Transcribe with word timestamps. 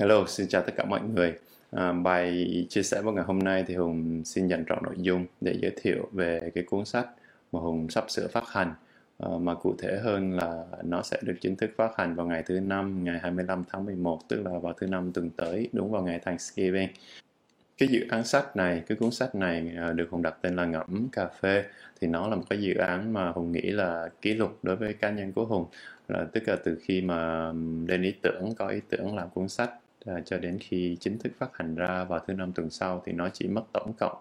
Hello, 0.00 0.26
xin 0.26 0.48
chào 0.48 0.62
tất 0.62 0.72
cả 0.76 0.84
mọi 0.84 1.00
người. 1.14 1.34
À, 1.70 1.92
bài 1.92 2.46
chia 2.70 2.82
sẻ 2.82 3.02
vào 3.02 3.14
ngày 3.14 3.24
hôm 3.24 3.38
nay 3.38 3.64
thì 3.66 3.74
Hùng 3.74 4.22
xin 4.24 4.48
dành 4.48 4.64
trọn 4.68 4.78
nội 4.82 4.94
dung 4.98 5.26
để 5.40 5.58
giới 5.62 5.72
thiệu 5.82 6.08
về 6.12 6.50
cái 6.54 6.64
cuốn 6.64 6.84
sách 6.84 7.06
mà 7.52 7.60
Hùng 7.60 7.90
sắp 7.90 8.10
sửa 8.10 8.28
phát 8.28 8.48
hành. 8.48 8.74
À, 9.18 9.28
mà 9.40 9.54
cụ 9.54 9.74
thể 9.78 9.98
hơn 10.02 10.32
là 10.32 10.64
nó 10.82 11.02
sẽ 11.02 11.16
được 11.22 11.34
chính 11.40 11.56
thức 11.56 11.70
phát 11.76 11.90
hành 11.96 12.14
vào 12.14 12.26
ngày 12.26 12.42
thứ 12.46 12.60
năm, 12.60 13.04
ngày 13.04 13.18
25 13.22 13.64
tháng 13.68 13.84
11, 13.84 14.20
tức 14.28 14.42
là 14.44 14.58
vào 14.58 14.72
thứ 14.72 14.86
năm 14.86 15.12
tuần 15.12 15.30
tới, 15.36 15.68
đúng 15.72 15.90
vào 15.90 16.02
ngày 16.02 16.18
Thanksgiving. 16.18 16.88
Cái 17.78 17.88
dự 17.88 18.00
án 18.10 18.24
sách 18.24 18.56
này, 18.56 18.82
cái 18.86 18.96
cuốn 18.96 19.10
sách 19.10 19.34
này 19.34 19.72
à, 19.76 19.92
được 19.92 20.10
Hùng 20.10 20.22
đặt 20.22 20.34
tên 20.42 20.56
là 20.56 20.64
Ngẫm 20.64 21.08
Cà 21.12 21.26
Phê 21.26 21.64
thì 22.00 22.06
nó 22.06 22.28
là 22.28 22.36
một 22.36 22.44
cái 22.50 22.62
dự 22.62 22.74
án 22.74 23.12
mà 23.12 23.30
Hùng 23.30 23.52
nghĩ 23.52 23.70
là 23.70 24.08
kỷ 24.22 24.34
lục 24.34 24.58
đối 24.62 24.76
với 24.76 24.94
cá 24.94 25.10
nhân 25.10 25.32
của 25.32 25.44
Hùng 25.44 25.66
là 26.08 26.26
tức 26.32 26.48
là 26.48 26.56
từ 26.64 26.78
khi 26.82 27.00
mà 27.00 27.52
lên 27.88 28.02
ý 28.02 28.14
tưởng 28.22 28.54
có 28.58 28.68
ý 28.68 28.80
tưởng 28.90 29.16
làm 29.16 29.28
cuốn 29.30 29.48
sách 29.48 29.70
à, 30.06 30.20
cho 30.24 30.38
đến 30.38 30.58
khi 30.60 30.96
chính 31.00 31.18
thức 31.18 31.32
phát 31.38 31.50
hành 31.52 31.74
ra 31.74 32.04
vào 32.04 32.20
thứ 32.26 32.34
năm 32.34 32.52
tuần 32.52 32.70
sau 32.70 33.02
thì 33.06 33.12
nó 33.12 33.28
chỉ 33.32 33.48
mất 33.48 33.62
tổng 33.72 33.92
cộng 33.98 34.16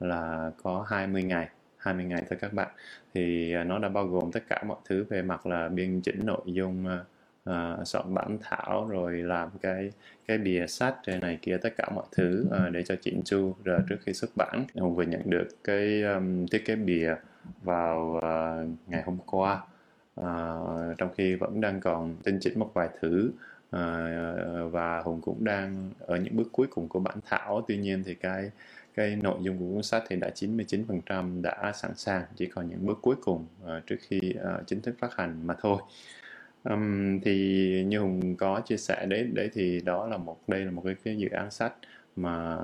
là 0.00 0.50
có 0.62 0.86
20 0.88 1.22
ngày 1.22 1.48
20 1.76 2.04
ngày 2.04 2.22
thôi 2.30 2.38
các 2.40 2.52
bạn. 2.52 2.68
Thì 3.14 3.54
à, 3.54 3.64
nó 3.64 3.78
đã 3.78 3.88
bao 3.88 4.06
gồm 4.06 4.32
tất 4.32 4.42
cả 4.48 4.62
mọi 4.66 4.78
thứ 4.88 5.04
về 5.08 5.22
mặt 5.22 5.46
là 5.46 5.68
biên 5.68 6.00
chỉnh 6.00 6.20
nội 6.26 6.42
dung 6.46 6.86
à, 6.86 7.04
à 7.44 7.76
soạn 7.84 8.14
bản 8.14 8.38
thảo 8.42 8.88
rồi 8.90 9.12
làm 9.22 9.48
cái 9.62 9.90
cái 10.26 10.38
bìa 10.38 10.66
sách 10.66 10.96
trên 11.06 11.20
này 11.20 11.38
kia 11.42 11.56
tất 11.62 11.74
cả 11.76 11.88
mọi 11.94 12.04
thứ 12.12 12.46
à, 12.52 12.68
để 12.68 12.82
cho 12.82 12.94
chỉnh 13.00 13.22
chu 13.24 13.54
rồi 13.64 13.80
trước 13.88 13.96
khi 14.06 14.12
xuất 14.12 14.30
bản. 14.36 14.64
Hùng 14.74 14.94
vừa 14.94 15.02
nhận 15.02 15.30
được 15.30 15.48
cái 15.64 16.02
um, 16.02 16.46
thiết 16.46 16.64
kế 16.66 16.76
bìa 16.76 17.14
vào 17.62 18.14
uh, 18.16 18.68
ngày 18.88 19.02
hôm 19.02 19.18
qua. 19.26 19.60
Uh, 20.20 20.98
trong 20.98 21.10
khi 21.16 21.34
vẫn 21.34 21.60
đang 21.60 21.80
còn 21.80 22.16
tinh 22.24 22.38
chỉnh 22.40 22.58
một 22.58 22.70
vài 22.74 22.88
thứ 23.00 23.32
Ờ, 23.72 24.06
ờ, 24.36 24.68
và 24.68 25.00
hùng 25.00 25.20
cũng 25.20 25.44
đang 25.44 25.90
ở 26.00 26.16
những 26.16 26.36
bước 26.36 26.48
cuối 26.52 26.66
cùng 26.70 26.88
của 26.88 26.98
bản 26.98 27.18
thảo. 27.26 27.64
Tuy 27.68 27.76
nhiên 27.76 28.02
thì 28.04 28.14
cái 28.14 28.50
cái 28.94 29.16
nội 29.22 29.38
dung 29.42 29.58
của 29.58 29.74
cuốn 29.74 29.82
sách 29.82 30.02
thì 30.08 30.16
đã 30.16 30.30
99% 30.34 31.42
đã 31.42 31.72
sẵn 31.74 31.94
sàng 31.94 32.22
chỉ 32.36 32.46
còn 32.46 32.68
những 32.68 32.86
bước 32.86 32.98
cuối 33.02 33.16
cùng 33.22 33.46
uh, 33.64 33.86
trước 33.86 33.96
khi 34.00 34.20
uh, 34.36 34.66
chính 34.66 34.80
thức 34.80 34.94
phát 34.98 35.16
hành 35.16 35.46
mà 35.46 35.54
thôi. 35.60 35.78
Um, 36.64 37.20
thì 37.20 37.84
như 37.86 37.98
hùng 37.98 38.36
có 38.36 38.60
chia 38.60 38.76
sẻ 38.76 39.06
đấy 39.06 39.28
đấy 39.32 39.50
thì 39.52 39.80
đó 39.80 40.06
là 40.06 40.16
một 40.16 40.36
đây 40.48 40.60
là 40.64 40.70
một 40.70 40.82
cái, 40.84 40.94
cái 41.04 41.16
dự 41.16 41.28
án 41.28 41.50
sách 41.50 41.72
mà 42.16 42.56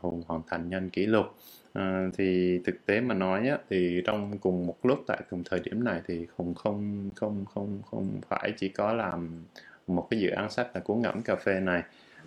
hùng 0.00 0.22
hoàn 0.26 0.42
thành 0.48 0.70
nhanh 0.70 0.90
kỷ 0.90 1.06
lục. 1.06 1.26
À, 1.72 2.08
thì 2.18 2.58
thực 2.64 2.86
tế 2.86 3.00
mà 3.00 3.14
nói 3.14 3.48
á, 3.48 3.58
thì 3.70 4.02
trong 4.06 4.38
cùng 4.38 4.66
một 4.66 4.76
lúc 4.82 5.04
tại 5.06 5.20
cùng 5.30 5.42
thời 5.44 5.60
điểm 5.60 5.84
này 5.84 6.00
thì 6.06 6.26
hùng 6.36 6.54
không 6.54 7.10
không 7.16 7.44
không 7.54 7.82
không 7.90 8.20
phải 8.28 8.52
chỉ 8.56 8.68
có 8.68 8.92
làm 8.92 9.44
một 9.86 10.06
cái 10.10 10.20
dự 10.20 10.30
án 10.30 10.50
sách 10.50 10.68
là 10.74 10.80
cuốn 10.80 11.00
ngẫm 11.00 11.22
cà 11.22 11.36
phê 11.36 11.60
này. 11.60 11.82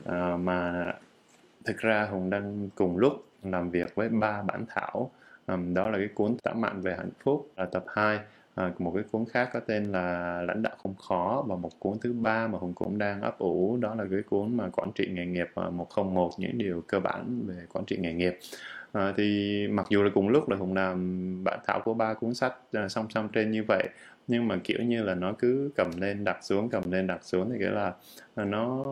À, 0.06 0.38
mà 0.38 0.86
thực 1.66 1.78
ra 1.78 2.08
hùng 2.12 2.30
đang 2.30 2.70
cùng 2.76 2.98
lúc 2.98 3.26
làm 3.44 3.70
việc 3.70 3.96
với 3.96 4.10
ba 4.10 4.42
bản 4.42 4.66
thảo. 4.70 5.12
Um, 5.48 5.74
đó 5.74 5.90
là 5.90 5.98
cái 5.98 6.08
cuốn 6.08 6.38
tả 6.44 6.54
mạn 6.54 6.82
về 6.82 6.96
hạnh 6.98 7.10
phúc 7.24 7.52
là 7.58 7.66
tập 7.66 7.86
2 7.88 8.20
à, 8.56 8.72
một 8.78 8.92
cái 8.96 9.04
cuốn 9.12 9.26
khác 9.32 9.50
có 9.54 9.60
tên 9.60 9.84
là 9.84 10.42
lãnh 10.42 10.62
đạo 10.62 10.76
không 10.84 10.96
khó 10.96 11.44
và 11.48 11.56
một 11.56 11.80
cuốn 11.80 11.98
thứ 12.02 12.14
ba 12.14 12.48
mà 12.48 12.58
hùng 12.58 12.74
cũng 12.74 12.98
đang 12.98 13.22
ấp 13.22 13.40
ủ 13.40 13.78
đó 13.78 13.96
là 13.96 14.06
cái 14.12 14.22
cuốn 14.30 14.58
mà 14.58 14.70
quản 14.70 14.92
trị 14.96 15.08
nghề 15.12 15.26
nghiệp 15.26 15.48
à, 15.56 15.70
101 15.70 16.32
những 16.38 16.58
điều 16.58 16.84
cơ 16.88 17.00
bản 17.00 17.42
về 17.46 17.56
quản 17.74 17.86
trị 17.86 17.98
nghề 18.00 18.14
nghiệp. 18.14 18.40
À, 18.92 19.14
thì 19.18 19.68
mặc 19.68 19.86
dù 19.90 20.04
là 20.04 20.10
cùng 20.14 20.30
lúc 20.30 20.50
là 20.50 20.58
hùng 20.58 20.74
làm 20.74 21.44
bản 21.44 21.60
thảo 21.68 21.82
của 21.86 21.94
ba 21.94 22.14
cuốn 22.14 22.34
sách 22.34 22.54
à, 22.72 22.90
song 22.90 23.08
song 23.10 23.30
trên 23.34 23.52
như 23.52 23.64
vậy 23.68 23.90
nhưng 24.28 24.48
mà 24.48 24.60
kiểu 24.64 24.80
như 24.84 25.04
là 25.04 25.16
nó 25.16 25.34
cứ 25.40 25.70
cầm 25.76 25.88
lên 26.02 26.24
đặt 26.24 26.38
xuống 26.42 26.70
cầm 26.70 26.92
lên 26.92 27.08
đặt 27.08 27.20
xuống 27.24 27.50
thì 27.52 27.58
nghĩa 27.60 27.70
là 27.70 27.94
à, 28.36 28.46
nó 28.46 28.86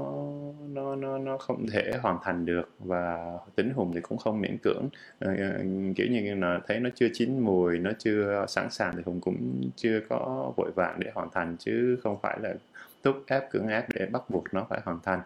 nó 0.70 0.96
nó 0.96 1.18
nó 1.18 1.38
không 1.38 1.68
thể 1.68 1.92
hoàn 2.02 2.18
thành 2.24 2.46
được 2.46 2.70
và 2.80 3.34
tính 3.56 3.70
hùng 3.74 3.92
thì 3.94 4.02
cũng 4.02 4.18
không 4.18 4.42
miễn 4.42 4.58
cưỡng. 4.58 4.90
Ờ, 5.20 5.36
ờ, 5.38 5.64
kiểu 5.96 6.08
như 6.12 6.36
là 6.36 6.60
thấy 6.68 6.80
nó 6.80 6.90
chưa 6.96 7.08
chín 7.14 7.40
mùi 7.40 7.80
nó 7.80 7.92
chưa 8.00 8.46
sẵn 8.48 8.70
sàng 8.72 8.94
thì 8.96 9.02
hùng 9.06 9.22
cũng 9.22 9.62
chưa 9.76 10.00
có 10.10 10.54
vội 10.58 10.72
vàng 10.76 11.00
để 11.00 11.12
hoàn 11.14 11.30
thành 11.34 11.56
chứ 11.60 11.98
không 12.04 12.18
phải 12.22 12.40
là 12.42 12.54
thúc 13.04 13.16
ép 13.28 13.52
cưỡng 13.52 13.68
ép 13.68 13.86
để 13.96 14.06
bắt 14.06 14.30
buộc 14.30 14.54
nó 14.54 14.66
phải 14.70 14.82
hoàn 14.84 15.00
thành. 15.04 15.20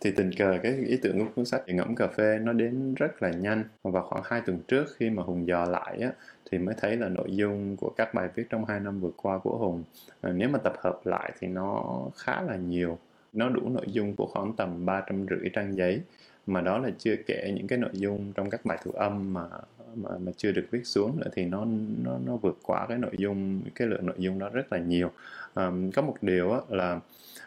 Thì 0.00 0.10
tình 0.16 0.30
cờ 0.38 0.58
cái 0.62 0.72
ý 0.72 0.98
tưởng 1.02 1.18
của 1.18 1.24
cuốn 1.36 1.44
sách 1.44 1.62
ngẫm 1.66 1.94
cà 1.96 2.06
phê 2.06 2.38
nó 2.42 2.52
đến 2.52 2.94
rất 2.94 3.22
là 3.22 3.30
nhanh. 3.30 3.64
Và 3.82 4.02
khoảng 4.02 4.22
hai 4.24 4.40
tuần 4.46 4.58
trước 4.68 4.84
khi 4.96 5.10
mà 5.10 5.22
hùng 5.22 5.46
dò 5.48 5.64
lại 5.64 5.98
á, 6.02 6.10
thì 6.50 6.58
mới 6.58 6.74
thấy 6.78 6.96
là 6.96 7.08
nội 7.08 7.36
dung 7.36 7.76
của 7.76 7.90
các 7.96 8.14
bài 8.14 8.28
viết 8.34 8.46
trong 8.50 8.64
hai 8.64 8.80
năm 8.80 9.00
vừa 9.00 9.10
qua 9.16 9.38
của 9.38 9.56
hùng. 9.58 9.84
Nếu 10.22 10.48
mà 10.48 10.58
tập 10.58 10.72
hợp 10.78 11.00
lại 11.04 11.32
thì 11.40 11.48
nó 11.48 12.00
khá 12.16 12.42
là 12.42 12.56
nhiều. 12.56 12.98
Nó 13.32 13.48
đủ 13.48 13.68
nội 13.68 13.86
dung 13.86 14.14
của 14.16 14.26
khoảng 14.26 14.52
tầm 14.56 14.86
ba 14.86 15.02
trăm 15.06 15.26
rưỡi 15.30 15.48
trang 15.52 15.76
giấy. 15.76 16.00
Mà 16.46 16.60
đó 16.60 16.78
là 16.78 16.90
chưa 16.98 17.14
kể 17.26 17.52
những 17.56 17.66
cái 17.66 17.78
nội 17.78 17.90
dung 17.92 18.32
trong 18.32 18.50
các 18.50 18.64
bài 18.64 18.78
thu 18.84 18.90
âm 18.90 19.32
mà 19.32 19.48
mà, 19.94 20.10
mà 20.18 20.32
chưa 20.36 20.52
được 20.52 20.66
viết 20.70 20.86
xuống 20.86 21.20
nữa 21.20 21.30
thì 21.32 21.44
nó 21.44 21.66
nó 22.04 22.18
nó 22.26 22.36
vượt 22.36 22.58
qua 22.62 22.86
cái 22.88 22.98
nội 22.98 23.14
dung 23.18 23.62
cái 23.74 23.88
lượng 23.88 24.06
nội 24.06 24.16
dung 24.18 24.38
đó 24.38 24.48
rất 24.48 24.72
là 24.72 24.78
nhiều. 24.78 25.10
À, 25.54 25.70
có 25.94 26.02
một 26.02 26.16
điều 26.22 26.52
á, 26.52 26.60
là 26.68 27.00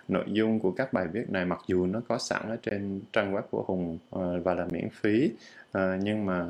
nội 0.07 0.25
dung 0.27 0.59
của 0.59 0.71
các 0.71 0.93
bài 0.93 1.07
viết 1.07 1.29
này 1.29 1.45
mặc 1.45 1.59
dù 1.67 1.85
nó 1.85 2.01
có 2.07 2.17
sẵn 2.17 2.41
ở 2.49 2.57
trên 2.63 3.01
trang 3.13 3.33
web 3.33 3.41
của 3.41 3.63
hùng 3.67 3.97
ờ, 4.09 4.39
và 4.39 4.53
là 4.53 4.67
miễn 4.71 4.89
phí 4.89 5.31
ờ, 5.71 5.97
nhưng 6.01 6.25
mà 6.25 6.47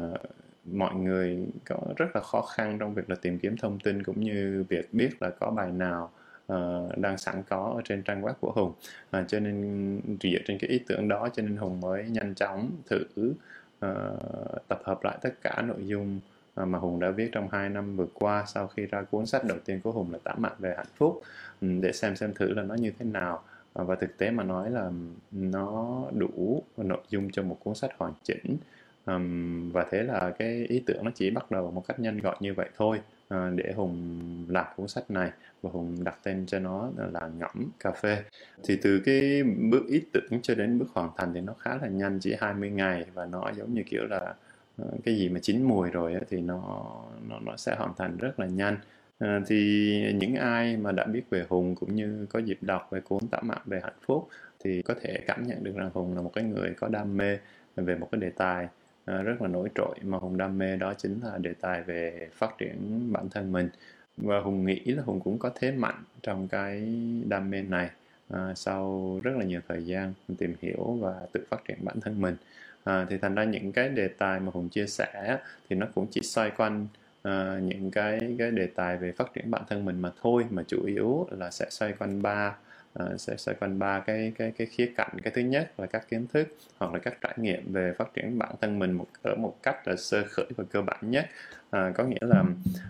mọi 0.66 0.96
người 0.96 1.48
có 1.66 1.78
rất 1.98 2.16
là 2.16 2.22
khó 2.22 2.42
khăn 2.42 2.78
trong 2.80 2.94
việc 2.94 3.10
là 3.10 3.16
tìm 3.22 3.40
kiếm 3.40 3.58
thông 3.58 3.80
tin 3.80 4.04
cũng 4.04 4.20
như 4.20 4.66
việc 4.70 4.94
biết 4.94 5.10
là 5.22 5.30
có 5.30 5.52
bài 5.52 5.72
nào 5.72 6.12
uh, 6.54 6.98
đang 6.98 7.18
sẵn 7.18 7.44
có 7.50 7.74
ở 7.76 7.82
trên 7.86 8.04
trang 8.04 8.22
web 8.22 8.34
của 8.40 8.52
Hùng. 8.52 8.74
Uh, 9.18 9.28
cho 9.28 9.40
nên 9.40 10.02
dựa 10.22 10.40
trên 10.46 10.58
cái 10.60 10.70
ý 10.70 10.80
tưởng 10.88 11.08
đó 11.08 11.30
cho 11.34 11.44
nên 11.44 11.58
Hùng 11.58 11.82
mới 11.82 12.10
nhanh 12.10 12.36
chóng 12.36 12.72
thử 12.90 13.04
uh, 13.30 14.68
tập 14.68 14.82
hợp 14.84 15.04
lại 15.04 15.18
tất 15.22 15.34
cả 15.42 15.62
nội 15.62 15.88
dung 15.88 16.20
uh, 16.62 16.68
mà 16.68 16.80
Hùng 16.80 17.00
đã 17.00 17.10
viết 17.10 17.30
trong 17.32 17.48
2 17.52 17.70
năm 17.70 17.96
vừa 17.96 18.08
qua 18.14 18.44
sau 18.48 18.68
khi 18.68 18.86
ra 18.86 19.02
cuốn 19.02 19.26
sách 19.26 19.46
đầu 19.46 19.58
tiên 19.66 19.80
của 19.84 19.92
Hùng 19.92 20.12
là 20.12 20.20
tả 20.24 20.34
mạng 20.38 20.56
về 20.60 20.74
hạnh 20.78 20.92
phúc. 20.96 21.22
Um, 21.62 21.82
để 21.82 21.92
xem 21.92 22.16
xem 22.16 22.34
thử 22.34 22.54
là 22.54 22.64
nó 22.64 22.76
như 22.76 22.92
thế 23.00 23.06
nào. 23.06 23.44
Uh, 23.82 23.88
và 23.88 23.96
thực 23.96 24.18
tế 24.18 24.32
mà 24.32 24.44
nói 24.44 24.72
là 24.72 24.92
nó 25.32 26.04
đủ 26.14 26.64
nội 26.78 27.02
dung 27.10 27.32
cho 27.32 27.44
một 27.44 27.58
cuốn 27.64 27.76
sách 27.76 27.92
hoàn 27.98 28.14
chỉnh 28.24 28.58
um, 29.06 29.72
và 29.72 29.86
thế 29.92 30.04
là 30.04 30.34
cái 30.40 30.66
ý 30.70 30.84
tưởng 30.86 31.06
nó 31.06 31.12
chỉ 31.16 31.30
bắt 31.30 31.52
đầu 31.52 31.72
một 31.72 31.88
cách 31.88 32.00
nhanh 32.00 32.18
gọn 32.18 32.38
như 32.40 32.54
vậy 32.54 32.70
thôi. 32.78 33.02
Uh, 33.34 33.40
để 33.56 33.74
hùng 33.76 34.20
làm 34.50 34.66
cuốn 34.76 34.88
sách 34.88 35.12
này 35.12 35.32
và 35.62 35.70
hùng 35.74 36.04
đặt 36.04 36.16
tên 36.24 36.46
cho 36.46 36.60
nó 36.60 36.90
là 37.14 37.30
ngẫm 37.40 37.72
cà 37.80 37.92
phê. 37.92 38.24
Thì 38.64 38.78
từ 38.82 39.00
cái 39.06 39.44
bước 39.44 39.88
ý 39.88 40.02
tưởng 40.14 40.42
cho 40.42 40.56
đến 40.56 40.80
bước 40.80 40.88
hoàn 40.94 41.10
thành 41.18 41.34
thì 41.34 41.42
nó 41.42 41.54
khá 41.54 41.78
là 41.82 41.88
nhanh 41.88 42.20
chỉ 42.20 42.36
20 42.40 42.70
ngày 42.70 43.06
và 43.14 43.26
nó 43.26 43.52
giống 43.58 43.74
như 43.74 43.84
kiểu 43.86 44.04
là 44.10 44.36
uh, 44.82 45.04
cái 45.06 45.16
gì 45.16 45.30
mà 45.30 45.40
chín 45.40 45.64
mùi 45.64 45.90
rồi 45.90 46.14
ấy, 46.14 46.24
thì 46.30 46.42
nó 46.42 46.92
nó 47.30 47.40
nó 47.40 47.58
sẽ 47.58 47.76
hoàn 47.76 47.94
thành 47.98 48.18
rất 48.18 48.40
là 48.40 48.46
nhanh. 48.46 48.78
À, 49.22 49.42
thì 49.48 50.14
những 50.16 50.36
ai 50.36 50.78
mà 50.78 50.92
đã 50.92 51.06
biết 51.06 51.24
về 51.30 51.46
Hùng 51.50 51.76
cũng 51.76 51.96
như 51.96 52.26
có 52.30 52.40
dịp 52.40 52.58
đọc 52.62 52.88
về 52.92 53.00
cuốn 53.02 53.28
tả 53.28 53.40
mạng 53.42 53.62
về 53.66 53.80
hạnh 53.84 53.94
phúc 54.06 54.28
thì 54.60 54.82
có 54.82 54.94
thể 55.02 55.24
cảm 55.28 55.48
nhận 55.48 55.64
được 55.64 55.76
rằng 55.76 55.90
Hùng 55.94 56.16
là 56.16 56.22
một 56.22 56.32
cái 56.34 56.44
người 56.44 56.74
có 56.80 56.88
đam 56.88 57.18
mê 57.18 57.38
về 57.76 57.96
một 57.96 58.10
cái 58.12 58.22
đề 58.22 58.30
tài. 58.30 58.68
À, 59.06 59.22
rất 59.22 59.42
là 59.42 59.48
nổi 59.48 59.70
trội. 59.76 59.96
Mà 60.02 60.18
hùng 60.18 60.38
đam 60.38 60.58
mê 60.58 60.78
đó 60.78 60.94
chính 60.98 61.20
là 61.24 61.38
đề 61.38 61.54
tài 61.62 61.84
về 61.84 62.30
phát 62.34 62.58
triển 62.58 63.10
bản 63.14 63.30
thân 63.30 63.52
mình. 63.52 63.70
Và 64.18 64.40
hùng 64.40 64.66
nghĩ 64.66 64.80
là 64.86 65.04
hùng 65.04 65.20
cũng 65.20 65.40
có 65.40 65.52
thế 65.56 65.72
mạnh 65.72 66.04
trong 66.24 66.48
cái 66.48 66.82
đam 67.28 67.50
mê 67.50 67.62
này 67.62 67.90
à, 68.30 68.54
sau 68.56 69.20
rất 69.24 69.32
là 69.38 69.46
nhiều 69.46 69.62
thời 69.68 69.86
gian 69.86 70.14
tìm 70.38 70.56
hiểu 70.62 70.98
và 71.02 71.14
tự 71.34 71.44
phát 71.50 71.66
triển 71.68 71.78
bản 71.82 72.00
thân 72.02 72.22
mình. 72.22 72.36
À, 72.84 73.06
thì 73.10 73.18
thành 73.18 73.36
ra 73.36 73.44
những 73.44 73.72
cái 73.72 73.90
đề 73.90 74.08
tài 74.08 74.40
mà 74.40 74.52
hùng 74.54 74.70
chia 74.70 74.88
sẻ 74.88 75.38
thì 75.70 75.76
nó 75.76 75.88
cũng 75.96 76.08
chỉ 76.12 76.22
xoay 76.22 76.52
quanh 76.58 76.88
à, 77.24 77.60
những 77.64 77.92
cái 77.92 78.36
cái 78.40 78.52
đề 78.52 78.68
tài 78.76 78.98
về 78.98 79.12
phát 79.12 79.34
triển 79.34 79.52
bản 79.52 79.64
thân 79.70 79.86
mình 79.86 80.02
mà 80.02 80.12
thôi. 80.22 80.46
Mà 80.50 80.64
chủ 80.68 80.86
yếu 80.86 81.28
là 81.32 81.52
sẽ 81.52 81.66
xoay 81.70 81.94
quanh 81.94 82.22
ba 82.22 82.56
uh, 83.04 83.22
sẽ 83.22 83.38
xoay 83.38 83.58
quanh 83.60 83.80
ba 83.80 84.00
cái 84.00 84.32
cái 84.38 84.52
cái 84.58 84.68
khía 84.68 84.92
cạnh. 84.98 85.12
Cái 85.24 85.34
thứ 85.36 85.42
nhất 85.42 85.72
là 85.78 85.86
các 85.86 86.10
kiến 86.10 86.28
thức 86.34 86.48
hoặc 86.78 86.94
là 86.94 87.00
các 87.00 87.18
trải 87.22 87.34
nghiệm 87.38 87.74
về 87.74 87.94
phát 87.98 88.14
triển 88.14 88.40
bản 88.40 88.56
thân 88.62 88.80
mình 88.80 88.92
một 88.92 89.08
ở 89.22 89.36
một 89.36 89.56
cách 89.64 89.88
là 89.88 89.96
sơ 89.96 90.24
khởi 90.30 90.46
và 90.56 90.64
cơ 90.72 90.82
bản 90.82 91.00
nhất. 91.02 91.26
À, 91.70 91.92
có 91.96 92.04
nghĩa 92.04 92.18
là 92.22 92.44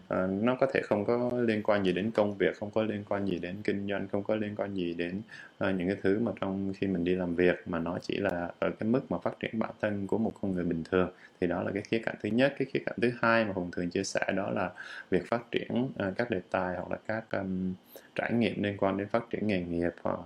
à, 0.08 0.28
nó 0.28 0.56
có 0.60 0.68
thể 0.74 0.82
không 0.84 1.06
có 1.06 1.32
liên 1.46 1.64
quan 1.64 1.84
gì 1.86 1.92
đến 1.92 2.12
công 2.12 2.38
việc 2.38 2.58
không 2.60 2.72
có 2.72 2.84
liên 2.84 3.04
quan 3.10 3.26
gì 3.26 3.40
đến 3.40 3.56
kinh 3.64 3.88
doanh 3.90 4.08
không 4.08 4.24
có 4.24 4.36
liên 4.36 4.56
quan 4.56 4.74
gì 4.74 4.94
đến 4.94 5.22
à, 5.58 5.72
những 5.72 5.88
cái 5.88 5.98
thứ 6.04 6.20
mà 6.20 6.32
trong 6.42 6.74
khi 6.78 6.88
mình 6.88 7.04
đi 7.04 7.16
làm 7.16 7.36
việc 7.36 7.56
mà 7.66 7.80
nó 7.80 7.98
chỉ 8.02 8.18
là 8.18 8.50
ở 8.60 8.72
cái 8.80 8.90
mức 8.90 9.12
mà 9.12 9.18
phát 9.24 9.40
triển 9.40 9.60
bản 9.60 9.72
thân 9.82 10.08
của 10.08 10.18
một 10.18 10.32
con 10.42 10.52
người 10.52 10.64
bình 10.64 10.84
thường. 10.92 11.12
Thì 11.42 11.48
đó 11.48 11.64
là 11.64 11.72
cái 11.74 11.84
khía 11.84 12.00
cạnh 12.06 12.16
thứ 12.24 12.30
nhất. 12.30 12.54
Cái 12.58 12.68
khía 12.74 12.80
cạnh 12.86 12.96
thứ 13.02 13.12
hai 13.22 13.46
mà 13.46 13.54
hùng 13.54 13.72
thường 13.72 13.90
chia 13.90 14.04
sẻ 14.04 14.22
đó 14.36 14.50
là 14.50 14.72
việc 15.10 15.28
phát 15.28 15.52
triển 15.52 15.90
à, 15.98 16.12
các 16.16 16.30
đề 16.30 16.42
tài 16.52 16.76
hoặc 16.76 16.92
là 16.92 16.98
các 17.08 17.40
um, 17.40 17.74
trải 18.16 18.34
nghiệm 18.34 18.64
liên 18.64 18.78
quan 18.78 18.98
đến 18.98 19.08
phát 19.08 19.30
triển 19.30 19.48
nghề 19.48 19.62
nghiệp 19.62 19.94
uh, 20.10 20.20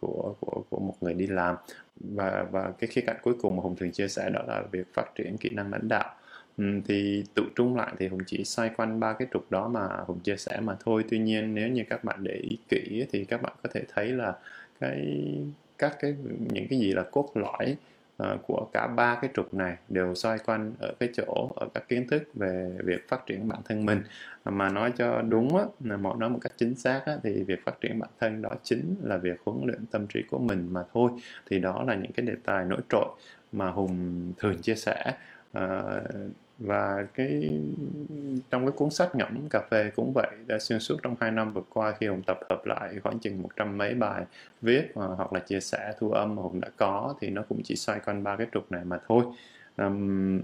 của 0.00 0.34
của 0.40 0.62
của 0.70 0.78
một 0.80 0.94
người 1.00 1.14
đi 1.14 1.26
làm. 1.26 1.56
Và 2.00 2.46
và 2.50 2.72
cái 2.78 2.88
khía 2.88 3.00
cạnh 3.00 3.16
cuối 3.22 3.34
cùng 3.42 3.56
mà 3.56 3.62
hùng 3.62 3.76
thường 3.76 3.92
chia 3.92 4.08
sẻ 4.08 4.30
đó 4.30 4.40
là 4.46 4.62
việc 4.72 4.94
phát 4.94 5.14
triển 5.14 5.36
kỹ 5.36 5.48
năng 5.52 5.72
lãnh 5.72 5.88
đạo. 5.88 6.14
Thì 6.84 7.24
tụ 7.34 7.42
trung 7.56 7.76
lại 7.76 7.92
thì 7.98 8.08
hùng 8.08 8.20
chỉ 8.26 8.44
xoay 8.44 8.70
quanh 8.76 9.00
ba 9.00 9.12
cái 9.12 9.28
trục 9.32 9.50
đó 9.50 9.68
mà 9.68 9.88
hùng 10.06 10.20
chia 10.20 10.36
sẻ 10.36 10.60
mà 10.60 10.76
thôi. 10.84 11.04
Tuy 11.10 11.18
nhiên 11.18 11.54
nếu 11.54 11.68
như 11.68 11.84
các 11.90 12.04
bạn 12.04 12.24
để 12.24 12.34
ý 12.34 12.58
kỹ 12.68 13.06
thì 13.12 13.24
các 13.24 13.42
bạn 13.42 13.52
có 13.62 13.68
thể 13.72 13.82
thấy 13.94 14.06
là 14.06 14.34
cái 14.80 15.26
các 15.78 15.96
cái 16.00 16.14
những 16.52 16.66
cái 16.70 16.78
gì 16.78 16.92
là 16.92 17.02
cốt 17.02 17.30
lõi 17.34 17.76
Ờ, 18.20 18.38
của 18.46 18.66
cả 18.72 18.86
ba 18.86 19.18
cái 19.22 19.30
trục 19.34 19.54
này 19.54 19.76
đều 19.88 20.14
xoay 20.14 20.38
quanh 20.38 20.72
ở 20.78 20.92
cái 21.00 21.08
chỗ 21.14 21.50
ở 21.56 21.68
các 21.74 21.88
kiến 21.88 22.06
thức 22.08 22.22
về 22.34 22.70
việc 22.84 23.08
phát 23.08 23.26
triển 23.26 23.48
bản 23.48 23.60
thân 23.64 23.86
mình. 23.86 24.02
Mà 24.44 24.68
nói 24.68 24.92
cho 24.96 25.22
đúng 25.22 25.56
á, 25.56 25.64
là 25.84 25.96
mọi 25.96 26.16
nói 26.18 26.30
một 26.30 26.38
cách 26.42 26.52
chính 26.56 26.74
xác 26.74 27.02
á, 27.06 27.16
thì 27.22 27.42
việc 27.42 27.64
phát 27.64 27.80
triển 27.80 27.98
bản 27.98 28.10
thân 28.20 28.42
đó 28.42 28.50
chính 28.62 28.96
là 29.02 29.16
việc 29.16 29.40
huấn 29.44 29.66
luyện 29.66 29.86
tâm 29.86 30.06
trí 30.06 30.22
của 30.30 30.38
mình 30.38 30.68
mà 30.70 30.84
thôi. 30.92 31.10
Thì 31.50 31.58
đó 31.58 31.84
là 31.86 31.94
những 31.94 32.12
cái 32.12 32.26
đề 32.26 32.34
tài 32.44 32.64
nổi 32.64 32.80
trội 32.88 33.06
mà 33.52 33.70
hùng 33.70 34.32
thường 34.38 34.62
chia 34.62 34.74
sẻ. 34.74 35.14
Uh, 35.58 35.62
và 36.60 37.06
cái 37.14 37.60
trong 38.50 38.66
cái 38.66 38.72
cuốn 38.72 38.90
sách 38.90 39.14
ngẫm 39.14 39.48
cà 39.48 39.62
phê 39.70 39.90
cũng 39.96 40.12
vậy 40.14 40.28
đã 40.46 40.58
xuyên 40.58 40.80
suốt 40.80 40.96
trong 41.02 41.16
hai 41.20 41.30
năm 41.30 41.52
vừa 41.52 41.62
qua 41.68 41.94
khi 41.98 42.06
hùng 42.06 42.22
tập 42.26 42.40
hợp 42.50 42.66
lại 42.66 42.98
khoảng 43.02 43.18
chừng 43.18 43.42
một 43.42 43.48
trăm 43.56 43.78
mấy 43.78 43.94
bài 43.94 44.24
viết 44.62 44.90
uh, 44.90 45.16
hoặc 45.16 45.32
là 45.32 45.40
chia 45.40 45.60
sẻ 45.60 45.92
thu 45.98 46.10
âm 46.10 46.36
mà 46.36 46.42
hùng 46.42 46.60
đã 46.60 46.68
có 46.76 47.14
thì 47.20 47.30
nó 47.30 47.42
cũng 47.48 47.60
chỉ 47.64 47.76
xoay 47.76 48.00
quanh 48.00 48.22
ba 48.22 48.36
cái 48.36 48.46
trục 48.52 48.72
này 48.72 48.84
mà 48.84 48.98
thôi. 49.08 49.24
Um, 49.76 50.40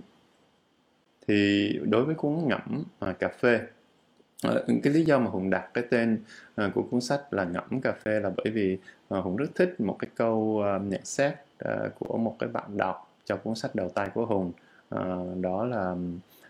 thì 1.28 1.72
đối 1.82 2.04
với 2.04 2.14
cuốn 2.14 2.32
ngẫm 2.46 2.78
uh, 2.80 2.86
ờ, 2.98 3.12
cà 3.12 3.28
phê 3.28 3.60
uh, 4.48 4.52
cái 4.82 4.92
lý 4.92 5.04
do 5.04 5.18
mà 5.18 5.30
hùng 5.30 5.50
đặt 5.50 5.70
cái 5.74 5.84
tên 5.90 6.18
uh, 6.66 6.74
của 6.74 6.82
cuốn 6.82 7.00
sách 7.00 7.20
là 7.30 7.44
ngẫm 7.44 7.80
cà 7.80 7.92
phê 7.92 8.20
là 8.20 8.30
bởi 8.36 8.52
vì 8.52 8.78
uh, 9.14 9.24
hùng 9.24 9.36
rất 9.36 9.54
thích 9.54 9.80
một 9.80 9.96
cái 9.98 10.10
câu 10.14 10.64
uh, 10.76 10.82
nhận 10.82 11.04
xét 11.04 11.32
uh, 11.64 11.94
của 11.98 12.18
một 12.18 12.36
cái 12.38 12.48
bạn 12.48 12.76
đọc 12.76 13.12
trong 13.24 13.38
cuốn 13.44 13.54
sách 13.54 13.74
đầu 13.74 13.88
tay 13.88 14.08
của 14.14 14.26
hùng 14.26 14.52
uh, 14.94 15.40
đó 15.40 15.64
là, 15.64 15.94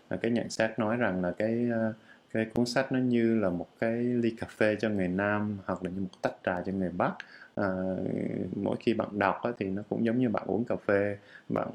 là 0.09 0.17
cái 0.17 0.31
nhận 0.31 0.49
xét 0.49 0.79
nói 0.79 0.97
rằng 0.97 1.21
là 1.21 1.31
cái 1.31 1.69
uh, 1.89 1.95
cái 2.33 2.45
cuốn 2.45 2.65
sách 2.65 2.91
nó 2.91 2.99
như 2.99 3.39
là 3.39 3.49
một 3.49 3.67
cái 3.79 3.91
ly 3.93 4.35
cà 4.39 4.47
phê 4.57 4.75
cho 4.79 4.89
người 4.89 5.07
nam 5.07 5.57
hoặc 5.65 5.83
là 5.83 5.89
như 5.89 6.01
một 6.01 6.21
tách 6.21 6.33
trà 6.45 6.61
cho 6.65 6.71
người 6.71 6.89
bắc. 6.89 7.13
À, 7.55 7.67
mỗi 8.55 8.75
khi 8.79 8.93
bạn 8.93 9.19
đọc 9.19 9.39
á, 9.43 9.51
thì 9.59 9.65
nó 9.65 9.81
cũng 9.89 10.05
giống 10.05 10.19
như 10.19 10.29
bạn 10.29 10.43
uống 10.47 10.65
cà 10.65 10.75
phê 10.85 11.17
bạn 11.49 11.67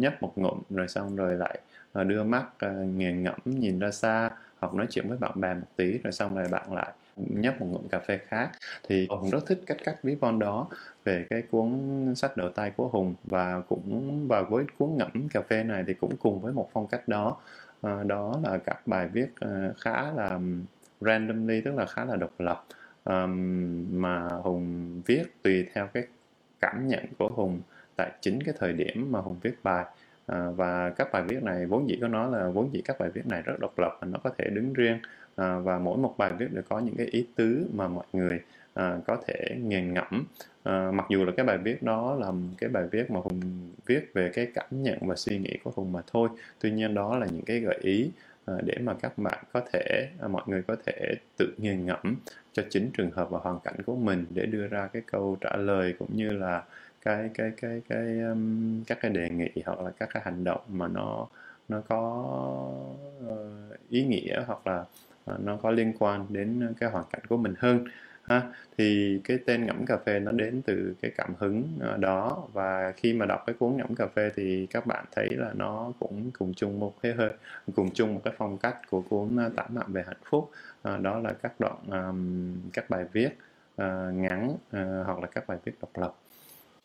nhấp 0.00 0.22
một 0.22 0.32
ngụm 0.36 0.58
rồi 0.70 0.88
xong 0.88 1.16
rồi 1.16 1.34
lại 1.34 1.60
à, 1.92 2.04
đưa 2.04 2.24
mắt 2.24 2.44
à, 2.58 2.72
nghiền 2.96 3.22
ngẫm 3.22 3.38
nhìn 3.44 3.78
ra 3.78 3.90
xa 3.90 4.30
hoặc 4.58 4.74
nói 4.74 4.86
chuyện 4.90 5.08
với 5.08 5.18
bạn 5.18 5.40
bè 5.40 5.54
một 5.54 5.66
tí 5.76 5.98
rồi 5.98 6.12
xong 6.12 6.34
rồi 6.34 6.48
bạn 6.50 6.72
lại 6.72 6.92
nhấp 7.28 7.60
một 7.60 7.66
ngụm 7.70 7.88
cà 7.88 7.98
phê 7.98 8.18
khác. 8.18 8.50
Thì 8.88 9.06
hùng 9.10 9.30
rất 9.30 9.46
thích 9.46 9.60
cách 9.66 9.78
cách 9.84 9.96
ví 10.02 10.14
von 10.14 10.38
đó 10.38 10.68
về 11.04 11.26
cái 11.30 11.42
cuốn 11.50 11.70
sách 12.16 12.36
đầu 12.36 12.48
tay 12.48 12.72
của 12.76 12.88
hùng 12.88 13.14
và 13.24 13.60
cũng 13.68 14.28
và 14.28 14.42
với 14.42 14.64
cuốn 14.78 14.96
ngẫm 14.96 15.28
cà 15.28 15.40
phê 15.42 15.64
này 15.64 15.84
thì 15.86 15.94
cũng 15.94 16.16
cùng 16.16 16.40
với 16.40 16.52
một 16.52 16.70
phong 16.72 16.86
cách 16.86 17.08
đó. 17.08 17.36
À, 17.82 18.02
đó 18.06 18.40
là 18.44 18.58
các 18.58 18.86
bài 18.86 19.08
viết 19.08 19.28
ờ, 19.40 19.72
khá 19.80 20.12
là 20.12 20.38
randomly 21.00 21.60
tức 21.60 21.74
là 21.74 21.86
khá 21.86 22.04
là 22.04 22.16
độc 22.16 22.32
lập. 22.38 22.64
Um, 23.04 23.86
mà 24.02 24.28
hùng 24.28 25.00
viết 25.06 25.24
tùy 25.42 25.66
theo 25.74 25.86
cái 25.86 26.02
cảm 26.60 26.88
nhận 26.88 27.04
của 27.18 27.28
hùng 27.28 27.60
tại 27.96 28.10
chính 28.20 28.42
cái 28.42 28.54
thời 28.58 28.72
điểm 28.72 29.12
mà 29.12 29.20
hùng 29.20 29.36
viết 29.42 29.54
bài. 29.62 29.84
À, 30.26 30.50
và 30.56 30.90
các 30.90 31.12
bài 31.12 31.22
viết 31.28 31.42
này 31.42 31.66
vốn 31.66 31.88
dĩ 31.88 31.98
có 32.00 32.08
nói 32.08 32.30
là 32.32 32.48
vốn 32.48 32.72
dĩ 32.72 32.82
các 32.84 32.98
bài 32.98 33.10
viết 33.10 33.26
này 33.26 33.42
rất 33.42 33.60
độc 33.60 33.78
lập 33.78 33.98
và 34.00 34.06
nó 34.06 34.18
có 34.24 34.30
thể 34.38 34.44
đứng 34.50 34.72
riêng 34.72 34.98
à, 35.40 35.58
và 35.58 35.78
mỗi 35.78 35.98
một 35.98 36.14
bài 36.18 36.32
viết 36.38 36.52
đều 36.52 36.62
có 36.68 36.78
những 36.78 36.96
cái 36.96 37.06
ý 37.06 37.26
tứ 37.36 37.66
mà 37.74 37.88
mọi 37.88 38.04
người 38.12 38.40
à, 38.74 38.98
có 39.06 39.16
thể 39.26 39.56
nghiền 39.62 39.94
ngẫm. 39.94 40.24
À, 40.62 40.90
mặc 40.94 41.06
dù 41.08 41.24
là 41.24 41.32
cái 41.36 41.46
bài 41.46 41.58
viết 41.58 41.82
đó 41.82 42.14
là 42.14 42.32
cái 42.58 42.70
bài 42.70 42.84
viết 42.90 43.10
mà 43.10 43.20
hùng 43.20 43.40
viết 43.86 44.10
về 44.14 44.30
cái 44.34 44.46
cảm 44.54 44.82
nhận 44.82 44.98
và 45.00 45.16
suy 45.16 45.38
nghĩ 45.38 45.58
của 45.64 45.72
hùng 45.74 45.92
mà 45.92 46.00
thôi. 46.12 46.28
Tuy 46.60 46.70
nhiên 46.70 46.94
đó 46.94 47.18
là 47.18 47.26
những 47.26 47.42
cái 47.42 47.60
gợi 47.60 47.78
ý 47.82 48.10
à, 48.46 48.54
để 48.64 48.74
mà 48.80 48.94
các 48.94 49.18
bạn 49.18 49.44
có 49.52 49.62
thể 49.72 50.08
à, 50.20 50.28
mọi 50.28 50.42
người 50.46 50.62
có 50.62 50.76
thể 50.86 51.14
tự 51.36 51.54
nghiền 51.58 51.86
ngẫm 51.86 52.16
cho 52.52 52.62
chính 52.70 52.90
trường 52.94 53.10
hợp 53.10 53.30
và 53.30 53.38
hoàn 53.38 53.60
cảnh 53.60 53.76
của 53.86 53.96
mình 53.96 54.26
để 54.30 54.46
đưa 54.46 54.66
ra 54.66 54.88
cái 54.92 55.02
câu 55.12 55.36
trả 55.40 55.56
lời 55.56 55.94
cũng 55.98 56.16
như 56.16 56.30
là 56.30 56.62
cái 57.04 57.30
cái 57.34 57.52
cái 57.60 57.82
cái 57.88 58.20
um, 58.20 58.84
các 58.84 58.98
cái 59.00 59.10
đề 59.10 59.30
nghị 59.30 59.50
hoặc 59.66 59.80
là 59.80 59.90
các 59.90 60.08
cái 60.12 60.22
hành 60.26 60.44
động 60.44 60.60
mà 60.68 60.88
nó 60.88 61.26
nó 61.68 61.80
có 61.88 62.00
uh, 63.26 63.90
ý 63.90 64.04
nghĩa 64.04 64.42
hoặc 64.46 64.66
là 64.66 64.80
uh, 64.80 65.09
Ờ, 65.24 65.38
nó 65.44 65.56
có 65.56 65.70
liên 65.70 65.92
quan 65.98 66.26
đến 66.28 66.74
cái 66.80 66.90
hoàn 66.90 67.04
cảnh 67.12 67.22
của 67.28 67.36
mình 67.36 67.54
hơn 67.58 67.84
ha. 68.22 68.42
Thì 68.78 69.20
cái 69.24 69.38
tên 69.46 69.66
ngẫm 69.66 69.86
cà 69.86 69.96
phê 70.06 70.20
nó 70.20 70.32
đến 70.32 70.62
từ 70.66 70.94
cái 71.02 71.10
cảm 71.16 71.34
hứng 71.38 71.78
ờ, 71.80 71.96
đó. 71.96 72.48
Và 72.52 72.92
khi 72.96 73.12
mà 73.12 73.26
đọc 73.26 73.42
cái 73.46 73.54
cuốn 73.58 73.76
ngẫm 73.76 73.94
cà 73.94 74.06
phê 74.06 74.30
thì 74.36 74.66
các 74.70 74.86
bạn 74.86 75.04
thấy 75.12 75.28
là 75.30 75.52
nó 75.54 75.92
cũng 75.98 76.30
cùng 76.38 76.54
chung 76.54 76.80
một 76.80 76.94
cái 77.02 77.12
hơi 77.12 77.30
cùng 77.76 77.90
chung 77.94 78.14
một 78.14 78.20
cái 78.24 78.34
phong 78.38 78.58
cách 78.58 78.76
của 78.90 79.02
cuốn 79.02 79.36
ờ, 79.36 79.50
tản 79.56 79.74
mạn 79.74 79.92
về 79.92 80.02
hạnh 80.06 80.20
phúc. 80.24 80.50
Đó 80.84 81.18
là 81.18 81.32
các 81.42 81.52
đoạn 81.58 81.76
um, 81.90 82.54
các 82.72 82.90
bài 82.90 83.04
viết 83.12 83.28
uh, 83.82 84.14
ngắn 84.14 84.50
uh, 84.50 85.06
hoặc 85.06 85.18
là 85.20 85.26
các 85.26 85.46
bài 85.46 85.58
viết 85.64 85.72
độc 85.80 85.90
lập 85.98 86.14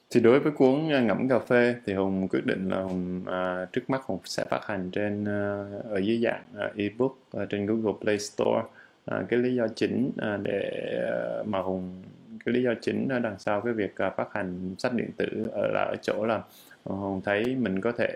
thì 0.10 0.20
đối 0.20 0.40
với 0.40 0.52
cuốn 0.52 0.90
à, 0.90 1.02
ngẫm 1.02 1.30
cà 1.30 1.40
phê 1.40 1.76
thì 1.86 1.94
hùng 1.94 2.28
quyết 2.28 2.46
định 2.46 2.70
là 2.70 2.82
hùng 2.82 3.22
à, 3.28 3.66
trước 3.74 3.90
mắt 3.90 4.02
hùng 4.04 4.20
sẽ 4.26 4.46
phát 4.50 4.66
hành 4.66 4.90
trên 4.92 5.26
à, 5.26 5.66
ở 5.90 5.98
dưới 5.98 6.20
dạng 6.24 6.44
à, 6.58 6.72
ebook 6.76 7.18
à, 7.34 7.46
trên 7.50 7.66
google 7.66 7.94
play 8.02 8.20
store. 8.20 8.62
À, 9.06 9.24
cái 9.30 9.40
lý 9.40 9.56
do 9.56 9.68
chính 9.76 10.12
à, 10.18 10.38
để 10.44 10.70
à, 11.12 11.44
mà 11.46 11.60
hùng 11.60 12.04
cái 12.46 12.56
lý 12.56 12.64
do 12.64 12.74
chính 12.82 13.08
ở 13.10 13.20
đằng 13.20 13.40
sau 13.40 13.62
cái 13.62 13.74
việc 13.74 13.96
à, 13.98 14.10
phát 14.10 14.28
hành 14.34 14.76
sách 14.78 14.94
điện 14.94 15.10
tử 15.18 15.46
ở 15.52 15.68
là 15.68 15.82
ở 15.82 15.96
chỗ 16.02 16.26
là 16.26 16.42
hùng 16.84 17.22
thấy 17.26 17.56
mình 17.56 17.82
có 17.82 17.92
thể 17.92 18.10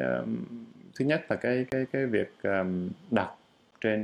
um, 0.00 0.44
thứ 0.98 1.04
nhất 1.04 1.22
là 1.28 1.36
cái 1.36 1.66
cái 1.70 1.86
cái 1.92 2.06
việc 2.06 2.32
um, 2.42 2.88
đọc 3.10 3.38
trên 3.80 4.00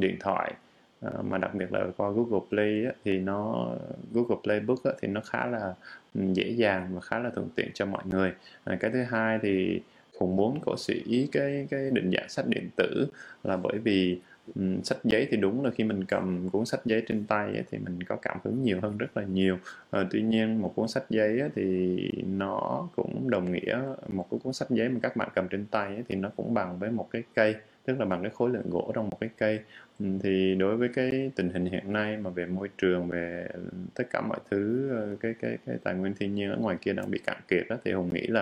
điện 0.00 0.16
thoại 0.20 0.52
Ờ, 1.02 1.22
mà 1.22 1.38
đặc 1.38 1.54
biệt 1.54 1.72
là 1.72 1.86
qua 1.96 2.10
Google 2.10 2.40
Play 2.50 2.84
á, 2.84 2.92
thì 3.04 3.18
nó 3.18 3.68
Google 4.12 4.36
Playbook 4.42 4.84
á, 4.84 4.92
thì 5.00 5.08
nó 5.08 5.20
khá 5.20 5.46
là 5.46 5.74
ừ, 6.14 6.20
dễ 6.34 6.50
dàng 6.50 6.88
và 6.94 7.00
khá 7.00 7.18
là 7.18 7.30
thuận 7.30 7.48
tiện 7.54 7.70
cho 7.74 7.86
mọi 7.86 8.02
người. 8.06 8.32
À, 8.64 8.76
cái 8.80 8.90
thứ 8.90 9.02
hai 9.02 9.38
thì 9.42 9.80
cũng 10.18 10.36
muốn 10.36 10.58
cổ 10.66 10.76
sĩ 10.76 11.28
cái 11.32 11.66
cái 11.70 11.90
định 11.92 12.10
dạng 12.16 12.28
sách 12.28 12.46
điện 12.48 12.68
tử 12.76 13.06
là 13.44 13.56
bởi 13.56 13.78
vì 13.78 14.18
um, 14.54 14.82
sách 14.82 14.98
giấy 15.04 15.26
thì 15.30 15.36
đúng 15.36 15.64
là 15.64 15.70
khi 15.70 15.84
mình 15.84 16.04
cầm 16.04 16.50
cuốn 16.50 16.64
sách 16.66 16.80
giấy 16.84 17.02
trên 17.08 17.24
tay 17.24 17.46
ấy, 17.46 17.64
thì 17.70 17.78
mình 17.78 18.02
có 18.02 18.16
cảm 18.22 18.38
hứng 18.44 18.62
nhiều 18.62 18.78
hơn 18.82 18.98
rất 18.98 19.16
là 19.16 19.22
nhiều. 19.24 19.58
À, 19.90 20.06
tuy 20.10 20.22
nhiên 20.22 20.62
một 20.62 20.72
cuốn 20.76 20.88
sách 20.88 21.04
giấy 21.10 21.40
ấy, 21.40 21.50
thì 21.54 21.98
nó 22.26 22.88
cũng 22.96 23.30
đồng 23.30 23.52
nghĩa 23.52 23.78
một 24.08 24.26
cái 24.30 24.40
cuốn 24.44 24.52
sách 24.52 24.70
giấy 24.70 24.88
mà 24.88 25.00
các 25.02 25.16
bạn 25.16 25.28
cầm 25.34 25.48
trên 25.48 25.66
tay 25.66 25.86
ấy, 25.86 26.02
thì 26.08 26.14
nó 26.14 26.30
cũng 26.36 26.54
bằng 26.54 26.78
với 26.78 26.90
một 26.90 27.08
cái 27.10 27.22
cây 27.34 27.54
tức 27.84 27.98
là 27.98 28.04
bằng 28.04 28.22
cái 28.22 28.30
khối 28.30 28.50
lượng 28.50 28.70
gỗ 28.70 28.92
trong 28.94 29.10
một 29.10 29.20
cái 29.20 29.30
cây. 29.38 29.60
Ừ, 30.00 30.06
thì 30.22 30.54
đối 30.54 30.76
với 30.76 30.88
cái 30.88 31.30
tình 31.36 31.50
hình 31.50 31.64
hiện 31.64 31.92
nay 31.92 32.16
mà 32.16 32.30
về 32.30 32.46
môi 32.46 32.68
trường 32.78 33.08
về 33.08 33.48
tất 33.94 34.04
cả 34.10 34.20
mọi 34.20 34.38
thứ 34.50 34.90
ờ, 34.90 35.16
cái 35.20 35.34
cái 35.40 35.58
cái 35.66 35.76
tài 35.84 35.94
nguyên 35.94 36.14
thiên 36.14 36.34
nhiên 36.34 36.50
ở 36.50 36.56
ngoài 36.56 36.76
kia 36.80 36.92
đang 36.92 37.10
bị 37.10 37.18
cạn 37.18 37.36
kiệt 37.48 37.64
đó 37.68 37.76
thì 37.84 37.92
hùng 37.92 38.10
nghĩ 38.14 38.26
là 38.26 38.40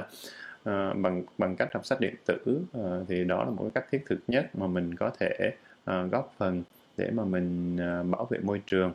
uh, 0.61 0.97
bằng 0.97 1.25
bằng 1.39 1.57
cách 1.57 1.69
đọc 1.75 1.87
sách 1.87 2.01
điện 2.01 2.15
tử 2.27 2.61
uh, 2.79 3.09
thì 3.09 3.25
đó 3.25 3.45
là 3.45 3.51
một 3.51 3.63
cái 3.63 3.71
cách 3.75 3.87
thiết 3.91 4.03
thực 4.07 4.19
nhất 4.29 4.47
mà 4.55 4.67
mình 4.67 4.95
có 4.95 5.11
thể 5.21 5.53
uh, 5.91 6.13
góp 6.13 6.35
phần 6.39 6.63
để 6.97 7.11
mà 7.11 7.25
mình 7.25 7.77
uh, 7.77 8.07
bảo 8.11 8.25
vệ 8.31 8.39
môi 8.39 8.63
trường. 8.67 8.93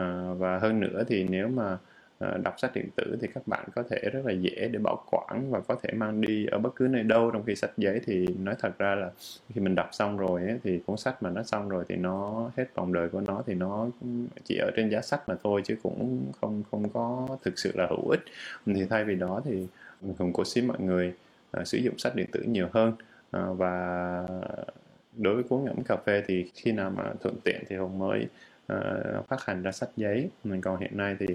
Uh, 0.00 0.38
và 0.38 0.58
hơn 0.58 0.80
nữa 0.80 1.04
thì 1.08 1.26
nếu 1.28 1.48
mà 1.48 1.78
Ờ, 2.18 2.38
đọc 2.44 2.54
sách 2.58 2.70
điện 2.74 2.88
tử 2.96 3.16
thì 3.20 3.28
các 3.34 3.46
bạn 3.46 3.64
có 3.74 3.82
thể 3.90 3.98
rất 4.12 4.20
là 4.24 4.32
dễ 4.32 4.68
để 4.72 4.78
bảo 4.78 5.04
quản 5.10 5.50
và 5.50 5.60
có 5.60 5.76
thể 5.82 5.92
mang 5.92 6.20
đi 6.20 6.46
ở 6.46 6.58
bất 6.58 6.76
cứ 6.76 6.88
nơi 6.88 7.02
đâu. 7.02 7.30
Trong 7.30 7.44
khi 7.44 7.54
sách 7.54 7.70
giấy 7.76 8.00
thì 8.06 8.26
nói 8.26 8.54
thật 8.58 8.78
ra 8.78 8.94
là 8.94 9.10
khi 9.54 9.60
mình 9.60 9.74
đọc 9.74 9.88
xong 9.92 10.18
rồi 10.18 10.42
ấy, 10.42 10.58
thì 10.64 10.80
cuốn 10.86 10.96
sách 10.96 11.22
mà 11.22 11.30
nó 11.30 11.42
xong 11.42 11.68
rồi 11.68 11.84
thì 11.88 11.96
nó 11.96 12.50
hết 12.56 12.74
vòng 12.74 12.92
đời 12.92 13.08
của 13.08 13.20
nó 13.20 13.42
thì 13.46 13.54
nó 13.54 13.88
chỉ 14.44 14.58
ở 14.58 14.70
trên 14.76 14.90
giá 14.90 15.00
sách 15.00 15.28
mà 15.28 15.34
thôi 15.42 15.62
chứ 15.64 15.76
cũng 15.82 16.32
không 16.40 16.62
không 16.70 16.88
có 16.88 17.28
thực 17.44 17.58
sự 17.58 17.72
là 17.74 17.86
hữu 17.90 18.08
ích. 18.08 18.20
Thì 18.66 18.84
thay 18.90 19.04
vì 19.04 19.14
đó 19.14 19.42
thì 19.44 19.66
hùng 20.18 20.32
cố 20.32 20.44
xí 20.44 20.62
mọi 20.62 20.80
người 20.80 21.12
uh, 21.60 21.66
sử 21.66 21.78
dụng 21.78 21.98
sách 21.98 22.14
điện 22.14 22.26
tử 22.32 22.42
nhiều 22.42 22.68
hơn. 22.72 22.92
Uh, 23.36 23.58
và 23.58 24.26
đối 25.16 25.34
với 25.34 25.44
cuốn 25.44 25.64
ngẫm 25.64 25.82
cà 25.82 25.96
phê 25.96 26.22
thì 26.26 26.50
khi 26.54 26.72
nào 26.72 26.90
mà 26.90 27.12
thuận 27.20 27.34
tiện 27.44 27.64
thì 27.68 27.76
hùng 27.76 27.98
mới 27.98 28.26
uh, 28.72 29.28
phát 29.28 29.44
hành 29.44 29.62
ra 29.62 29.72
sách 29.72 29.90
giấy. 29.96 30.30
Mình 30.44 30.60
còn 30.60 30.80
hiện 30.80 30.96
nay 30.96 31.16
thì 31.18 31.26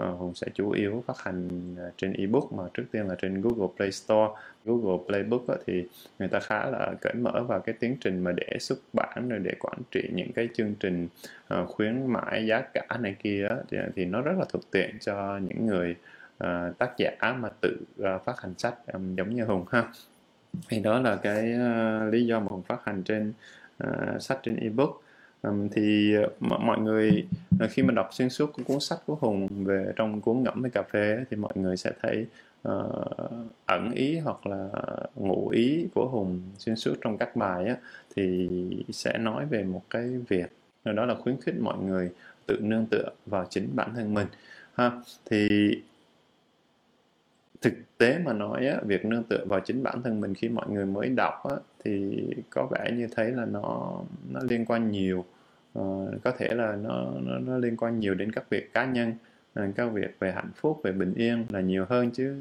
Ờ, 0.00 0.10
Hùng 0.10 0.34
sẽ 0.34 0.46
chủ 0.54 0.70
yếu 0.70 1.04
phát 1.06 1.18
hành 1.18 1.48
ờ, 1.78 1.90
trên 1.96 2.12
ebook 2.12 2.52
mà 2.52 2.64
trước 2.74 2.84
tiên 2.92 3.06
là 3.08 3.14
trên 3.14 3.40
Google 3.40 3.68
Play 3.76 3.92
Store. 3.92 4.32
Google 4.64 5.04
Playbook 5.06 5.42
thì 5.66 5.84
người 6.18 6.28
ta 6.28 6.40
khá 6.40 6.66
là 6.66 6.92
cởi 7.00 7.14
mở 7.14 7.44
vào 7.48 7.60
cái 7.60 7.74
tiến 7.80 7.96
trình 8.00 8.24
mà 8.24 8.32
để 8.32 8.56
xuất 8.60 8.78
bản 8.92 9.28
rồi 9.28 9.38
để 9.38 9.54
quản 9.60 9.78
trị 9.90 10.10
những 10.14 10.32
cái 10.32 10.48
chương 10.54 10.74
trình 10.80 11.08
ờ, 11.48 11.66
khuyến 11.66 12.06
mãi 12.06 12.46
giá 12.46 12.60
cả 12.60 12.86
này 13.00 13.16
kia 13.22 13.48
thì, 13.96 14.04
nó 14.04 14.22
rất 14.22 14.32
là 14.38 14.44
thuận 14.48 14.64
tiện 14.70 14.98
cho 15.00 15.38
những 15.38 15.66
người 15.66 15.96
tác 16.78 16.90
giả 16.96 17.10
mà 17.38 17.48
tự 17.60 17.76
phát 18.24 18.40
hành 18.40 18.54
sách 18.58 18.74
giống 19.16 19.34
như 19.34 19.44
Hùng 19.44 19.64
ha. 19.70 19.88
Thì 20.68 20.80
đó 20.80 21.00
là 21.00 21.16
cái 21.16 21.42
lý 22.10 22.26
do 22.26 22.40
mà 22.40 22.46
Hùng 22.48 22.62
phát 22.62 22.84
hành 22.84 23.02
trên 23.02 23.32
sách 24.20 24.38
trên 24.42 24.56
ebook. 24.56 25.02
Um, 25.42 25.68
thì 25.68 26.14
ờ, 26.14 26.28
mọi 26.40 26.78
người 26.78 27.26
ờ, 27.58 27.68
khi 27.70 27.82
mà 27.82 27.92
đọc 27.92 28.08
xuyên 28.12 28.30
suốt 28.30 28.52
cuốn 28.66 28.80
sách 28.80 28.98
của 29.06 29.14
Hùng 29.14 29.64
về 29.64 29.92
trong 29.96 30.20
cuốn 30.20 30.42
ngẫm 30.42 30.62
về 30.62 30.70
cà 30.70 30.82
phê 30.82 31.24
thì 31.30 31.36
mọi 31.36 31.52
người 31.54 31.76
sẽ 31.76 31.92
thấy 32.02 32.26
uh, 32.68 33.06
ẩn 33.66 33.92
ý 33.94 34.18
hoặc 34.18 34.46
là 34.46 34.68
ngụ 35.14 35.48
ý 35.48 35.86
của 35.94 36.08
Hùng 36.08 36.40
xuyên 36.58 36.76
suốt 36.76 36.94
trong 37.00 37.18
các 37.18 37.36
bài 37.36 37.66
á, 37.66 37.76
thì 38.16 38.48
sẽ 38.90 39.18
nói 39.18 39.46
về 39.46 39.64
một 39.64 39.82
cái 39.90 40.08
việc 40.28 40.52
đó 40.84 41.04
là 41.04 41.14
khuyến 41.14 41.40
khích 41.40 41.54
mọi 41.60 41.78
người 41.78 42.10
tự 42.46 42.58
nương 42.60 42.86
tựa 42.86 43.08
vào 43.26 43.46
chính 43.50 43.68
bản 43.74 43.94
thân 43.94 44.14
mình. 44.14 44.26
Ha 44.74 44.90
thì 45.30 45.48
thực 47.60 47.74
tế 47.98 48.18
mà 48.18 48.32
nói 48.32 48.66
á, 48.66 48.80
việc 48.86 49.04
nương 49.04 49.22
tựa 49.22 49.44
vào 49.48 49.60
chính 49.60 49.82
bản 49.82 50.02
thân 50.02 50.20
mình 50.20 50.34
khi 50.34 50.48
mọi 50.48 50.70
người 50.70 50.86
mới 50.86 51.08
đọc 51.08 51.34
á, 51.50 51.56
thì 51.84 52.22
có 52.50 52.66
vẻ 52.70 52.90
như 52.96 53.08
thấy 53.16 53.30
là 53.30 53.44
nó 53.44 54.00
nó 54.30 54.40
liên 54.48 54.64
quan 54.64 54.90
nhiều. 54.90 55.24
Uh, 55.78 56.08
có 56.24 56.32
thể 56.38 56.48
là 56.54 56.76
nó, 56.76 57.12
nó 57.22 57.38
nó 57.38 57.58
liên 57.58 57.76
quan 57.76 58.00
nhiều 58.00 58.14
đến 58.14 58.32
các 58.32 58.50
việc 58.50 58.72
cá 58.72 58.84
nhân 58.84 59.14
uh, 59.60 59.76
các 59.76 59.92
việc 59.92 60.16
về 60.20 60.32
hạnh 60.32 60.50
phúc 60.54 60.80
về 60.84 60.92
bình 60.92 61.14
yên 61.14 61.46
là 61.48 61.60
nhiều 61.60 61.84
hơn 61.88 62.10
chứ 62.10 62.36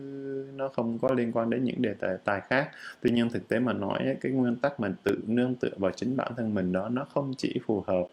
nó 0.56 0.70
không 0.70 1.00
có 1.00 1.10
liên 1.14 1.32
quan 1.32 1.50
đến 1.50 1.64
những 1.64 1.82
đề 1.82 1.94
tài, 1.94 2.18
tài 2.24 2.42
khác. 2.42 2.70
Tuy 3.02 3.12
nhiên 3.12 3.30
thực 3.30 3.48
tế 3.48 3.60
mà 3.60 3.74
nói 3.74 4.18
cái 4.22 4.32
nguyên 4.32 4.56
tắc 4.56 4.80
mà 4.80 4.90
tự 5.04 5.18
nương 5.28 5.56
tựa 5.56 5.72
vào 5.78 5.92
chính 5.96 6.18
bản 6.18 6.32
thân 6.38 6.54
mình 6.54 6.72
đó 6.72 6.90
nó 6.90 7.06
không 7.14 7.34
chỉ 7.38 7.60
phù 7.66 7.84
hợp 7.88 8.04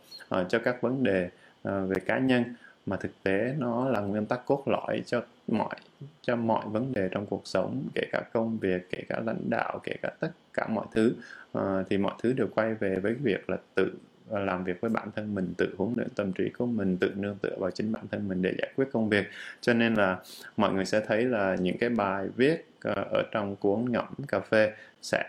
uh, 0.40 0.48
cho 0.48 0.58
các 0.58 0.82
vấn 0.82 1.02
đề 1.02 1.30
uh, 1.68 1.88
về 1.88 1.96
cá 2.06 2.18
nhân 2.18 2.44
mà 2.86 2.96
thực 2.96 3.22
tế 3.22 3.54
nó 3.58 3.88
là 3.88 4.00
nguyên 4.00 4.26
tắc 4.26 4.46
cốt 4.46 4.62
lõi 4.66 5.02
cho 5.06 5.22
mọi 5.46 5.74
cho 6.20 6.36
mọi 6.36 6.66
vấn 6.68 6.92
đề 6.92 7.08
trong 7.08 7.26
cuộc 7.26 7.42
sống 7.44 7.82
kể 7.94 8.02
cả 8.12 8.22
công 8.32 8.58
việc 8.58 8.90
kể 8.90 9.02
cả 9.08 9.20
lãnh 9.26 9.50
đạo 9.50 9.80
kể 9.82 9.96
cả 10.02 10.10
tất 10.20 10.30
cả 10.52 10.66
mọi 10.68 10.86
thứ. 10.92 11.14
Uh, 11.58 11.62
thì 11.90 11.98
mọi 11.98 12.14
thứ 12.22 12.32
đều 12.32 12.48
quay 12.54 12.74
về 12.74 12.96
với 12.96 13.14
việc 13.14 13.50
là 13.50 13.56
tự 13.74 13.92
Ờ, 14.30 14.44
làm 14.44 14.64
việc 14.64 14.80
với 14.80 14.90
bản 14.90 15.08
thân 15.16 15.34
mình 15.34 15.54
tự 15.56 15.74
huấn 15.78 15.92
luyện 15.96 16.08
tâm 16.14 16.32
trí 16.32 16.48
của 16.50 16.66
mình 16.66 16.96
tự 16.96 17.12
nương 17.16 17.36
tựa 17.36 17.56
vào 17.58 17.70
chính 17.70 17.92
bản 17.92 18.04
thân 18.10 18.28
mình 18.28 18.42
để 18.42 18.54
giải 18.58 18.72
quyết 18.76 18.88
công 18.92 19.08
việc. 19.08 19.26
Cho 19.60 19.74
nên 19.74 19.94
là 19.94 20.18
mọi 20.56 20.72
người 20.72 20.84
sẽ 20.84 21.00
thấy 21.00 21.24
là 21.24 21.56
những 21.60 21.78
cái 21.78 21.88
bài 21.88 22.28
viết 22.36 22.66
ờ, 22.80 23.04
ở 23.12 23.22
trong 23.32 23.56
cuốn 23.56 23.92
ngẫm 23.92 24.06
cà 24.28 24.40
phê 24.40 24.72
sẽ 25.02 25.24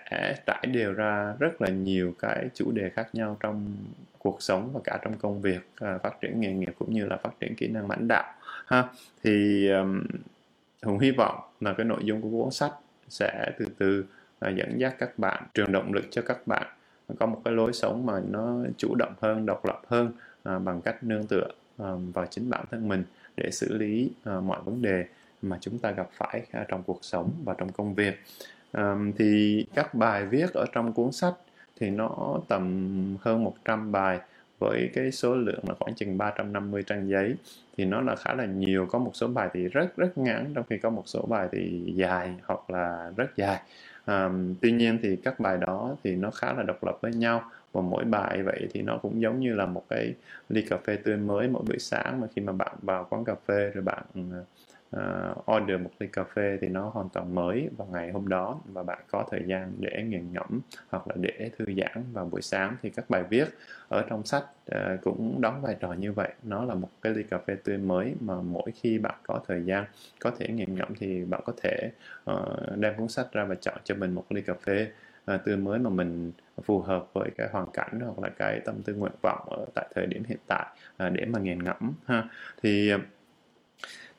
trải 0.46 0.66
đều 0.74 0.94
ra 0.94 1.34
rất 1.40 1.62
là 1.62 1.70
nhiều 1.70 2.14
cái 2.20 2.50
chủ 2.54 2.72
đề 2.72 2.90
khác 2.90 3.08
nhau 3.14 3.38
trong 3.40 3.76
cuộc 4.20 4.42
sống 4.42 4.70
và 4.74 4.80
cả 4.84 5.00
trong 5.04 5.18
công 5.18 5.42
việc 5.42 5.60
ờ, 5.80 5.98
phát 6.04 6.22
triển 6.22 6.40
nghề 6.40 6.54
nghiệp 6.54 6.74
cũng 6.80 6.94
như 6.94 7.06
là 7.06 7.18
phát 7.18 7.40
triển 7.40 7.56
kỹ 7.56 7.68
năng 7.68 7.90
lãnh 7.90 8.08
đạo 8.08 8.34
ha. 8.66 8.84
Thì 9.24 9.68
um, 9.70 10.04
hùng 10.84 11.00
hy 11.00 11.12
vọng 11.12 11.40
là 11.62 11.74
cái 11.74 11.86
nội 11.86 12.00
dung 12.04 12.22
của 12.22 12.30
cuốn 12.30 12.52
sách 12.52 12.74
sẽ 13.10 13.52
từ 13.60 13.66
từ 13.78 14.06
dẫn 14.56 14.78
dắt 14.78 14.96
các 15.00 15.20
bạn 15.20 15.44
truyền 15.54 15.72
động 15.72 15.94
lực 15.94 16.06
cho 16.12 16.22
các 16.22 16.48
bạn 16.48 16.68
có 17.20 17.26
một 17.26 17.42
cái 17.46 17.54
lối 17.54 17.74
sống 17.74 18.06
mà 18.06 18.20
nó 18.30 18.58
chủ 18.78 18.96
động 18.96 19.14
hơn 19.22 19.46
độc 19.46 19.66
lập 19.66 19.82
hơn 19.88 20.12
à, 20.44 20.60
bằng 20.60 20.82
cách 20.82 21.04
nương 21.04 21.28
tựa 21.28 21.48
à, 21.78 21.92
vào 22.14 22.26
chính 22.26 22.50
bản 22.50 22.66
thân 22.72 22.88
mình 22.88 23.04
để 23.38 23.52
xử 23.52 23.78
lý 23.78 24.12
à, 24.24 24.40
mọi 24.40 24.62
vấn 24.62 24.82
đề 24.82 25.06
mà 25.42 25.58
chúng 25.62 25.80
ta 25.80 25.92
gặp 25.92 26.10
phải 26.14 26.42
à, 26.52 26.66
trong 26.68 26.84
cuộc 26.84 27.00
sống 27.02 27.32
và 27.44 27.54
trong 27.58 27.72
công 27.72 27.94
việc. 27.94 28.20
À, 28.72 28.96
thì 29.18 29.66
các 29.76 29.94
bài 29.94 30.26
viết 30.26 30.54
ở 30.54 30.66
trong 30.72 30.94
cuốn 30.94 31.12
sách 31.12 31.34
thì 31.80 31.90
nó 31.90 32.40
tầm 32.48 33.18
hơn 33.22 33.44
100 33.44 33.92
bài 33.92 34.20
với 34.60 34.90
cái 34.94 35.12
số 35.12 35.36
lượng 35.36 35.64
là 35.68 35.76
khoảng 35.80 35.96
chừng 35.96 36.18
350 36.18 36.84
trang 36.84 37.10
giấy. 37.10 37.36
Thì 37.78 37.86
nó 37.86 38.02
là 38.02 38.16
khá 38.16 38.34
là 38.34 38.46
nhiều 38.46 38.88
có 38.92 39.00
một 39.00 39.12
số 39.14 39.28
bài 39.28 39.50
thì 39.54 39.68
rất 39.68 39.98
rất 39.98 40.18
ngắn 40.18 40.52
trong 40.56 40.66
khi 40.70 40.78
có 40.78 40.90
một 40.90 41.04
số 41.06 41.22
bài 41.22 41.48
thì 41.52 41.84
dài 41.96 42.34
hoặc 42.44 42.70
là 42.70 43.12
rất 43.18 43.36
dài 43.36 43.62
um, 44.08 44.56
tuy 44.62 44.72
nhiên 44.72 45.00
thì 45.02 45.16
các 45.16 45.40
bài 45.40 45.58
đó 45.58 45.96
thì 46.04 46.16
nó 46.16 46.32
khá 46.32 46.54
là 46.54 46.64
độc 46.64 46.84
lập 46.84 46.98
với 47.02 47.14
nhau 47.14 47.52
và 47.74 47.82
mỗi 47.82 48.04
bài 48.06 48.44
vậy 48.44 48.68
thì 48.74 48.82
nó 48.82 48.98
cũng 49.02 49.22
giống 49.22 49.40
như 49.40 49.54
là 49.56 49.66
một 49.66 49.84
cái 49.90 50.14
ly 50.50 50.62
cà 50.70 50.78
phê 50.78 50.98
tươi 51.04 51.18
mới 51.18 51.48
mỗi 51.48 51.64
buổi 51.68 51.80
sáng 51.80 52.22
mà 52.22 52.28
khi 52.36 52.42
mà 52.42 52.54
bạn 52.54 52.78
vào 52.82 53.08
quán 53.10 53.26
cà 53.26 53.36
phê 53.48 53.72
rồi 53.74 53.84
bạn 53.84 54.04
ờ, 54.32 54.46
uh, 54.96 55.52
order 55.52 55.82
một 55.82 55.90
ly 56.00 56.08
cà 56.08 56.24
phê 56.24 56.58
thì 56.62 56.68
nó 56.68 56.90
hoàn 56.90 57.10
toàn 57.10 57.36
mới 57.36 57.70
vào 57.78 57.88
ngày 57.92 58.12
hôm 58.12 58.28
đó 58.28 58.60
và 58.66 58.84
bạn 58.84 59.00
có 59.12 59.26
thời 59.32 59.44
gian 59.48 59.74
để 59.80 60.04
nghiền 60.04 60.34
ngẫm 60.34 60.60
hoặc 60.90 61.08
là 61.08 61.16
để 61.20 61.52
thư 61.58 61.66
giãn 61.66 62.04
vào 62.14 62.26
buổi 62.26 62.42
sáng 62.42 62.76
thì 62.82 62.90
các 62.90 63.10
bài 63.10 63.24
viết 63.30 63.48
ở 63.88 64.06
trong 64.10 64.26
sách 64.26 64.44
uh, 64.72 65.02
cũng 65.02 65.42
đóng 65.42 65.62
vai 65.62 65.76
trò 65.80 65.94
như 65.94 66.12
vậy. 66.12 66.30
Nó 66.44 66.66
là 66.66 66.76
một 66.76 66.90
cái 67.02 67.14
ly 67.14 67.24
cà 67.24 67.38
phê 67.38 67.56
tươi 67.64 67.78
mới 67.78 68.16
mà 68.20 68.42
mỗi 68.42 68.72
khi 68.82 69.00
bạn 69.00 69.16
có 69.24 69.42
thời 69.48 69.64
gian 69.64 69.86
có 70.20 70.32
thể 70.40 70.48
nghiền 70.48 70.76
ngẫm 70.76 70.96
thì 71.00 71.26
bạn 71.26 71.42
có 71.46 71.54
thể 71.62 71.92
uh, 72.32 72.78
đem 72.78 72.98
cuốn 72.98 73.08
sách 73.08 73.28
ra 73.32 73.46
và 73.46 73.56
chọn 73.56 73.78
cho 73.84 73.96
mình 73.96 74.16
một 74.16 74.26
ly 74.30 74.42
cà 74.42 74.54
phê 74.54 74.88
uh, 75.34 75.42
tươi 75.46 75.58
mới 75.58 75.80
mà 75.80 75.90
mình 75.90 76.32
phù 76.64 76.80
hợp 76.80 77.06
với 77.14 77.30
cái 77.38 77.48
hoàn 77.52 77.68
cảnh 77.74 78.00
hoặc 78.00 78.20
là 78.20 78.30
cái 78.30 78.60
tâm 78.66 78.82
tư 78.84 78.94
nguyện 78.94 79.14
vọng 79.22 79.48
ở 79.50 79.66
tại 79.74 79.88
thời 79.96 80.06
điểm 80.06 80.24
hiện 80.28 80.40
tại 80.48 80.66
uh, 81.08 81.14
để 81.14 81.26
mà 81.26 81.40
nghiền 81.40 81.64
ngẫm 81.64 81.94
ha. 82.06 82.24
Thì 82.62 82.94
uh, 82.94 83.02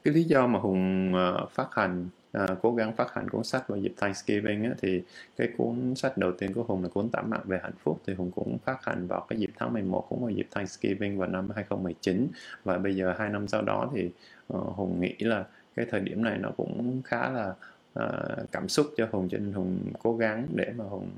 cái 0.08 0.14
lý 0.14 0.24
do 0.24 0.46
mà 0.46 0.58
hùng 0.58 1.12
uh, 1.14 1.50
phát 1.50 1.74
hành 1.74 2.08
uh, 2.38 2.58
cố 2.62 2.74
gắng 2.74 2.92
phát 2.92 3.14
hành 3.14 3.28
cuốn 3.28 3.44
sách 3.44 3.68
vào 3.68 3.78
dịp 3.78 3.92
Thanksgiving 3.96 4.64
á, 4.64 4.70
thì 4.80 5.02
cái 5.36 5.48
cuốn 5.56 5.94
sách 5.94 6.18
đầu 6.18 6.32
tiên 6.32 6.52
của 6.52 6.62
hùng 6.62 6.82
là 6.82 6.88
cuốn 6.88 7.08
tản 7.08 7.30
mạn 7.30 7.40
về 7.44 7.60
hạnh 7.62 7.72
phúc 7.82 8.00
thì 8.06 8.14
hùng 8.14 8.30
cũng 8.30 8.58
phát 8.58 8.84
hành 8.84 9.06
vào 9.06 9.26
cái 9.28 9.38
dịp 9.38 9.50
tháng 9.58 9.72
11 9.72 10.06
cũng 10.08 10.20
vào 10.20 10.30
dịp 10.30 10.48
Thanksgiving 10.50 11.18
vào 11.18 11.28
năm 11.28 11.48
2019 11.54 12.28
và 12.64 12.78
bây 12.78 12.96
giờ 12.96 13.14
hai 13.18 13.28
năm 13.28 13.48
sau 13.48 13.62
đó 13.62 13.90
thì 13.94 14.10
uh, 14.54 14.76
hùng 14.76 15.00
nghĩ 15.00 15.14
là 15.18 15.44
cái 15.76 15.86
thời 15.90 16.00
điểm 16.00 16.24
này 16.24 16.38
nó 16.38 16.50
cũng 16.56 17.02
khá 17.04 17.30
là 17.30 17.54
uh, 18.04 18.52
cảm 18.52 18.68
xúc 18.68 18.86
cho 18.96 19.08
hùng 19.12 19.28
cho 19.30 19.38
nên 19.38 19.52
hùng 19.52 19.78
cố 20.02 20.16
gắng 20.16 20.46
để 20.54 20.72
mà 20.76 20.84
hùng 20.84 21.10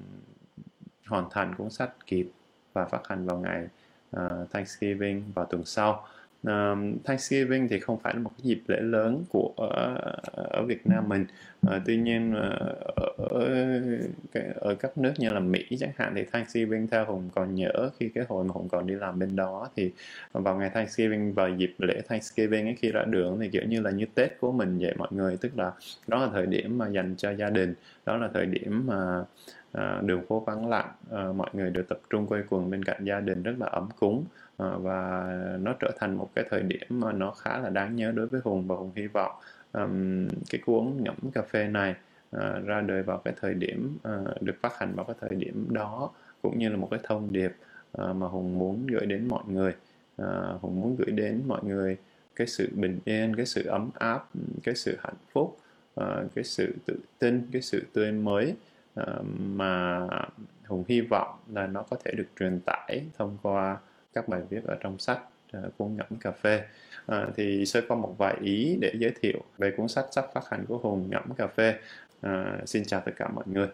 hoàn 1.06 1.24
thành 1.30 1.54
cuốn 1.54 1.70
sách 1.70 1.90
kịp 2.06 2.30
và 2.72 2.84
phát 2.84 3.08
hành 3.08 3.26
vào 3.26 3.38
ngày 3.38 3.68
uh, 4.16 4.50
Thanksgiving 4.50 5.22
vào 5.34 5.44
tuần 5.44 5.64
sau. 5.64 6.06
Um, 6.42 6.98
Thanksgiving 7.04 7.68
thì 7.68 7.80
không 7.80 7.98
phải 7.98 8.14
là 8.14 8.20
một 8.20 8.30
cái 8.38 8.42
dịp 8.42 8.62
lễ 8.66 8.80
lớn 8.80 9.24
của 9.28 9.52
ở, 9.56 9.94
ở 10.34 10.62
Việt 10.62 10.86
Nam 10.86 11.08
mình. 11.08 11.26
Uh, 11.66 11.72
tuy 11.86 11.96
nhiên 11.96 12.34
uh, 12.34 12.40
ở, 13.16 13.72
ở 14.54 14.74
các 14.74 14.98
nước 14.98 15.12
như 15.18 15.28
là 15.28 15.40
Mỹ 15.40 15.66
chẳng 15.78 15.90
hạn 15.96 16.12
thì 16.16 16.24
Thanksgiving 16.32 16.86
theo 16.86 17.04
Hùng 17.04 17.28
còn 17.34 17.54
nhớ 17.54 17.90
khi 17.98 18.08
cái 18.14 18.24
hồi 18.28 18.44
mà 18.44 18.50
Hùng 18.54 18.68
còn 18.68 18.86
đi 18.86 18.94
làm 18.94 19.18
bên 19.18 19.36
đó 19.36 19.68
thì 19.76 19.90
vào 20.32 20.58
ngày 20.58 20.70
Thanksgiving 20.70 21.32
vào 21.32 21.48
dịp 21.48 21.74
lễ 21.78 22.00
Thanksgiving 22.08 22.66
ấy, 22.66 22.74
khi 22.78 22.92
ra 22.92 23.02
đường 23.02 23.38
thì 23.40 23.48
kiểu 23.48 23.62
như 23.68 23.80
là 23.80 23.90
như 23.90 24.06
Tết 24.14 24.40
của 24.40 24.52
mình 24.52 24.78
vậy 24.78 24.94
mọi 24.98 25.08
người. 25.10 25.36
Tức 25.36 25.58
là 25.58 25.72
đó 26.06 26.18
là 26.18 26.28
thời 26.32 26.46
điểm 26.46 26.78
mà 26.78 26.88
dành 26.88 27.14
cho 27.16 27.30
gia 27.30 27.50
đình 27.50 27.74
đó 28.06 28.16
là 28.16 28.28
thời 28.34 28.46
điểm 28.46 28.86
mà 28.86 29.24
à, 29.72 30.00
đường 30.04 30.26
phố 30.28 30.40
vắng 30.40 30.68
lặng 30.68 30.92
à, 31.10 31.24
mọi 31.36 31.50
người 31.52 31.70
đều 31.70 31.84
tập 31.84 31.98
trung 32.10 32.26
quây 32.26 32.42
quần 32.48 32.70
bên 32.70 32.84
cạnh 32.84 33.04
gia 33.04 33.20
đình 33.20 33.42
rất 33.42 33.54
là 33.58 33.66
ấm 33.66 33.88
cúng. 34.00 34.24
Ờ, 34.60 34.78
và 34.78 35.28
nó 35.60 35.74
trở 35.80 35.90
thành 35.98 36.14
một 36.14 36.30
cái 36.34 36.44
thời 36.50 36.62
điểm 36.62 36.86
mà 36.88 37.12
nó 37.12 37.30
khá 37.30 37.58
là 37.58 37.70
đáng 37.70 37.96
nhớ 37.96 38.12
đối 38.12 38.26
với 38.26 38.40
hùng 38.44 38.66
và 38.66 38.76
hùng 38.76 38.92
hy 38.96 39.06
vọng 39.06 39.32
um, 39.72 40.28
cái 40.50 40.60
cuốn 40.66 40.92
ngẫm 40.98 41.16
cà 41.34 41.42
phê 41.42 41.68
này 41.68 41.94
uh, 42.36 42.42
ra 42.64 42.80
đời 42.80 43.02
vào 43.02 43.18
cái 43.18 43.34
thời 43.40 43.54
điểm 43.54 43.98
uh, 44.08 44.42
được 44.42 44.54
phát 44.60 44.78
hành 44.78 44.94
vào 44.94 45.04
cái 45.04 45.16
thời 45.20 45.34
điểm 45.36 45.66
đó 45.70 46.10
cũng 46.42 46.58
như 46.58 46.68
là 46.68 46.76
một 46.76 46.88
cái 46.90 47.00
thông 47.02 47.32
điệp 47.32 47.52
uh, 48.02 48.16
mà 48.16 48.26
hùng 48.26 48.58
muốn 48.58 48.86
gửi 48.86 49.06
đến 49.06 49.28
mọi 49.28 49.42
người. 49.46 49.72
Uh, 50.22 50.60
hùng 50.60 50.80
muốn 50.80 50.96
gửi 50.96 51.10
đến 51.10 51.42
mọi 51.46 51.64
người 51.64 51.96
cái 52.36 52.46
sự 52.46 52.68
bình 52.74 52.98
yên 53.04 53.36
cái 53.36 53.46
sự 53.46 53.66
ấm 53.66 53.90
áp 53.94 54.28
cái 54.62 54.74
sự 54.74 54.96
hạnh 55.02 55.18
phúc 55.32 55.58
uh, 56.00 56.06
cái 56.34 56.44
sự 56.44 56.74
tự 56.86 56.98
tin 57.18 57.48
cái 57.52 57.62
sự 57.62 57.86
tươi 57.92 58.12
mới 58.12 58.54
uh, 59.00 59.06
mà 59.38 60.00
hùng 60.66 60.84
hy 60.88 61.00
vọng 61.00 61.38
là 61.52 61.66
nó 61.66 61.82
có 61.82 61.96
thể 62.04 62.12
được 62.16 62.28
truyền 62.38 62.60
tải 62.66 63.02
thông 63.18 63.38
qua 63.42 63.76
các 64.12 64.28
bài 64.28 64.40
viết 64.50 64.64
ở 64.64 64.76
trong 64.80 64.98
sách 64.98 65.20
à, 65.52 65.60
cuốn 65.78 65.96
ngẫm 65.96 66.18
cà 66.20 66.30
phê. 66.30 66.62
À, 67.06 67.26
thì 67.36 67.66
sẽ 67.66 67.80
có 67.88 67.94
một 67.94 68.14
vài 68.18 68.36
ý 68.42 68.76
để 68.80 68.92
giới 68.94 69.12
thiệu 69.20 69.40
về 69.58 69.70
cuốn 69.76 69.88
sách 69.88 70.06
sắp 70.10 70.26
phát 70.34 70.44
hành 70.50 70.66
của 70.66 70.78
hùng 70.78 71.10
ngẫm 71.10 71.34
cà 71.36 71.46
phê. 71.46 71.74
À, 72.20 72.58
xin 72.66 72.84
chào 72.84 73.00
tất 73.00 73.12
cả 73.16 73.28
mọi 73.28 73.44
người. 73.46 73.68